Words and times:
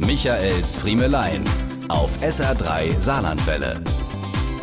Michaels 0.00 0.76
Friemelein 0.76 1.42
auf 1.88 2.22
SR3 2.22 3.00
Saarlandwelle. 3.00 3.82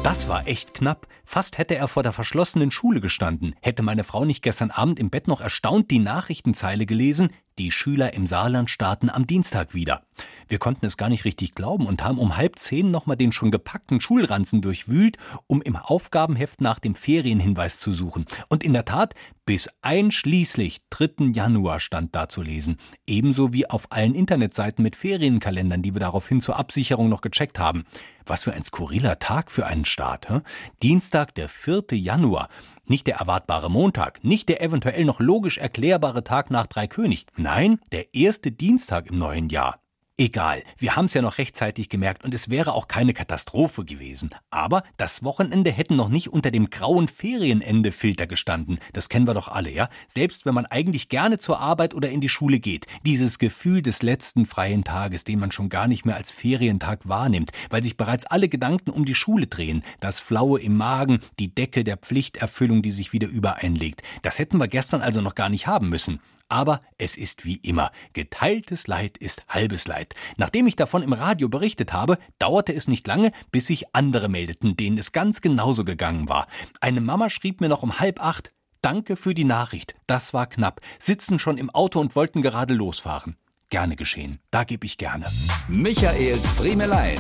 Das 0.02 0.30
war 0.30 0.48
echt 0.48 0.74
knapp. 0.76 1.08
Fast 1.26 1.58
hätte 1.58 1.76
er 1.76 1.90
vor 1.90 2.04
der 2.04 2.14
verschlossenen 2.14 2.72
Schule 2.72 3.02
gestanden, 3.02 3.54
hätte 3.62 3.84
meine 3.84 4.06
Frau 4.06 4.24
nicht 4.24 4.44
gestern 4.44 4.72
Abend 4.72 4.98
im 4.98 5.10
Bett 5.10 5.28
noch 5.28 5.42
erstaunt 5.42 5.92
die 5.92 6.00
Nachrichtenzeile 6.00 6.86
gelesen, 6.86 7.32
die 7.58 7.72
Schüler 7.72 8.14
im 8.14 8.28
Saarland 8.28 8.70
starten 8.70 9.10
am 9.10 9.28
Dienstag 9.28 9.74
wieder. 9.74 10.04
Wir 10.48 10.60
konnten 10.60 10.86
es 10.86 10.98
gar 10.98 11.10
nicht 11.10 11.26
richtig 11.26 11.56
glauben 11.56 11.88
und 11.88 12.04
haben 12.04 12.20
um 12.20 12.38
halb 12.38 12.60
zehn 12.60 12.92
nochmal 12.92 13.18
den 13.18 13.32
schon 13.32 13.52
gepackten 13.52 14.02
Schulranzen 14.02 14.62
durchwühlt, 14.62 15.18
um 15.48 15.62
im 15.62 15.76
Aufgabenheft 15.76 16.62
nach 16.62 16.80
dem 16.80 16.96
Ferienhinweis 16.96 17.80
zu 17.80 17.92
suchen. 17.92 18.26
Und 18.50 18.64
in 18.64 18.74
der 18.74 18.86
Tat, 18.86 19.16
bis 19.46 19.70
einschließlich 19.82 20.80
3. 20.90 21.32
Januar 21.34 21.80
stand 21.80 22.16
da 22.16 22.30
zu 22.30 22.42
lesen. 22.42 22.78
Ebenso 23.08 23.54
wie 23.54 23.70
auf 23.70 23.92
allen 23.92 24.16
Internetseiten 24.16 24.84
mit 24.84 24.96
Ferienkalendern, 24.96 25.82
die 25.82 25.94
wir 25.94 26.02
daraufhin 26.02 26.42
zur 26.42 26.58
Absicherung 26.58 27.10
noch 27.10 27.22
gecheckt 27.22 27.60
haben. 27.60 27.86
Was 28.26 28.44
für 28.44 28.54
ein 28.54 28.64
skurriler 28.64 29.20
Tag 29.20 29.52
für 29.52 29.66
einen 29.66 29.86
Start. 29.86 30.30
Hä? 30.30 30.42
Dienstag, 30.82 31.36
der 31.36 31.48
4. 31.48 31.86
Januar. 31.92 32.50
Nicht 32.88 33.08
der 33.08 33.16
erwartbare 33.16 33.72
Montag, 33.72 34.24
nicht 34.24 34.50
der 34.50 34.62
eventuell 34.62 35.06
noch 35.06 35.20
logisch 35.20 35.58
erklärbare 35.58 36.24
Tag 36.24 36.52
nach 36.52 36.68
Dreikönig. 36.68 37.26
Nein, 37.36 37.80
der 37.92 38.14
erste 38.14 38.52
Dienstag 38.52 39.08
im 39.08 39.18
neuen 39.18 39.50
Jahr. 39.50 39.80
Egal, 40.18 40.64
wir 40.78 40.96
haben 40.96 41.06
es 41.06 41.14
ja 41.14 41.22
noch 41.22 41.40
rechtzeitig 41.40 41.90
gemerkt 41.90 42.24
und 42.24 42.34
es 42.34 42.50
wäre 42.50 42.72
auch 42.72 42.88
keine 42.88 43.14
Katastrophe 43.14 43.84
gewesen. 43.84 44.30
Aber 44.50 44.84
das 44.96 45.26
Wochenende 45.26 45.72
hätten 45.72 45.98
noch 45.98 46.08
nicht 46.08 46.30
unter 46.30 46.52
dem 46.52 46.70
grauen 46.70 47.10
Ferienende-Filter 47.10 48.26
gestanden. 48.26 48.80
Das 48.94 49.10
kennen 49.10 49.28
wir 49.28 49.34
doch 49.34 49.50
alle, 49.50 49.72
ja? 49.72 49.90
Selbst 50.08 50.46
wenn 50.46 50.54
man 50.54 50.68
eigentlich 50.68 51.10
gerne 51.10 51.38
zur 51.38 51.60
Arbeit 51.60 51.94
oder 51.94 52.10
in 52.10 52.22
die 52.22 52.30
Schule 52.30 52.60
geht. 52.60 52.88
Dieses 53.06 53.40
Gefühl 53.40 53.82
des 53.82 54.04
letzten 54.04 54.46
freien 54.46 54.86
Tages, 54.86 55.26
den 55.26 55.38
man 55.38 55.52
schon 55.52 55.68
gar 55.68 55.90
nicht 55.90 56.06
mehr 56.06 56.16
als 56.16 56.32
Ferientag 56.32 57.10
wahrnimmt, 57.10 57.52
weil 57.70 57.84
sich 57.84 57.98
bereits 57.98 58.26
alle 58.26 58.48
Gedanken 58.48 58.92
um 58.92 59.04
die 59.04 59.16
Schule 59.16 59.48
drehen. 59.48 59.84
Das 60.00 60.22
Flaue 60.22 60.62
im 60.62 60.78
Magen, 60.78 61.20
die 61.40 61.54
Decke 61.54 61.84
der 61.84 61.98
Pflichterfüllung, 61.98 62.82
die 62.82 62.92
sich 62.92 63.12
wieder 63.12 63.28
übereinlegt. 63.28 64.02
Das 64.22 64.40
hätten 64.40 64.60
wir 64.60 64.70
gestern 64.70 65.02
also 65.02 65.20
noch 65.20 65.36
gar 65.36 65.50
nicht 65.50 65.68
haben 65.68 65.90
müssen. 65.90 66.22
Aber 66.48 66.80
es 66.98 67.18
ist 67.18 67.46
wie 67.46 67.56
immer. 67.56 67.92
Geteiltes 68.14 68.88
Leid 68.88 69.18
ist 69.18 69.44
halbes 69.50 69.88
Leid. 69.88 70.05
Nachdem 70.38 70.68
ich 70.68 70.76
davon 70.76 71.02
im 71.02 71.14
Radio 71.14 71.50
berichtet 71.50 71.94
habe, 71.94 72.18
dauerte 72.38 72.74
es 72.74 72.88
nicht 72.88 73.08
lange, 73.08 73.32
bis 73.52 73.68
sich 73.68 73.96
andere 73.96 74.30
meldeten, 74.30 74.76
denen 74.78 74.98
es 74.98 75.12
ganz 75.12 75.42
genauso 75.42 75.84
gegangen 75.84 76.30
war. 76.30 76.48
Eine 76.82 77.02
Mama 77.02 77.30
schrieb 77.30 77.62
mir 77.62 77.70
noch 77.70 77.82
um 77.82 78.00
halb 78.00 78.22
acht, 78.22 78.52
Danke 78.86 79.16
für 79.16 79.34
die 79.34 79.46
Nachricht. 79.46 79.96
Das 80.06 80.32
war 80.32 80.46
knapp. 80.46 80.80
Sitzen 81.00 81.40
schon 81.40 81.58
im 81.58 81.72
Auto 81.72 82.00
und 82.00 82.16
wollten 82.16 82.44
gerade 82.44 82.76
losfahren. 82.76 83.36
Gerne 83.72 83.96
geschehen. 83.96 84.38
Da 84.52 84.64
gebe 84.64 84.86
ich 84.86 85.00
gerne. 85.00 85.26
Michaels 85.68 86.52
Friemelein. 86.52 87.18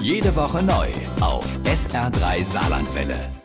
Jede 0.00 0.36
Woche 0.36 0.62
neu 0.62 0.86
auf 1.20 1.44
SR3 1.64 2.44
Saarlandwelle. 2.44 3.37